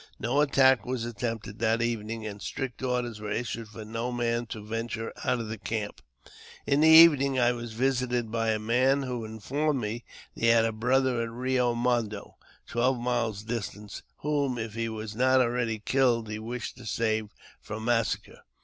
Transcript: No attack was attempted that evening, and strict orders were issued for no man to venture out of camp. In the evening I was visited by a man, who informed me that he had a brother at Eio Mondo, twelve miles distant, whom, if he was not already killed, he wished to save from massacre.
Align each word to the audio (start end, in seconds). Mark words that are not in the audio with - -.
No 0.17 0.41
attack 0.41 0.83
was 0.83 1.05
attempted 1.05 1.59
that 1.59 1.79
evening, 1.79 2.25
and 2.25 2.41
strict 2.41 2.81
orders 2.81 3.19
were 3.21 3.29
issued 3.29 3.67
for 3.67 3.85
no 3.85 4.11
man 4.11 4.47
to 4.47 4.65
venture 4.65 5.13
out 5.23 5.39
of 5.39 5.55
camp. 5.63 6.01
In 6.65 6.81
the 6.81 6.87
evening 6.87 7.37
I 7.37 7.51
was 7.51 7.73
visited 7.73 8.31
by 8.31 8.49
a 8.49 8.57
man, 8.57 9.03
who 9.03 9.23
informed 9.23 9.79
me 9.79 10.03
that 10.33 10.41
he 10.41 10.47
had 10.47 10.65
a 10.65 10.71
brother 10.71 11.21
at 11.21 11.29
Eio 11.29 11.75
Mondo, 11.77 12.37
twelve 12.65 12.97
miles 12.99 13.43
distant, 13.43 14.01
whom, 14.21 14.57
if 14.57 14.73
he 14.73 14.89
was 14.89 15.15
not 15.15 15.39
already 15.39 15.77
killed, 15.77 16.29
he 16.31 16.39
wished 16.39 16.77
to 16.77 16.87
save 16.87 17.27
from 17.61 17.85
massacre. 17.85 18.39